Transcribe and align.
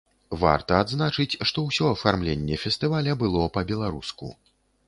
Варта 0.43 0.79
адзначыць, 0.85 1.37
што 1.51 1.65
ўсё 1.67 1.91
афармленне 1.97 2.59
фестываля 2.65 3.17
было 3.23 3.47
па-беларуску. 3.59 4.33